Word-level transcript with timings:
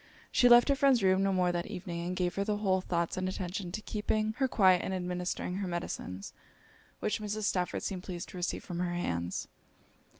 She 0.31 0.49
left 0.49 0.67
her 0.69 0.75
friend's 0.75 1.03
room 1.03 1.21
no 1.21 1.31
more 1.31 1.51
that 1.51 1.67
evening; 1.67 2.03
and 2.07 2.15
gave 2.15 2.33
her 2.33 2.43
whole 2.43 2.81
thoughts 2.81 3.17
and 3.17 3.29
attention 3.29 3.71
to 3.71 3.83
keeping 3.83 4.33
her 4.39 4.47
quiet 4.47 4.81
and 4.83 4.95
administering 4.95 5.57
her 5.57 5.67
medicines, 5.67 6.33
which 7.01 7.21
Mrs. 7.21 7.43
Stafford 7.43 7.83
seemed 7.83 8.01
pleased 8.01 8.29
to 8.29 8.37
receive 8.37 8.63
from 8.63 8.79
her 8.79 8.95
hands. 8.95 9.47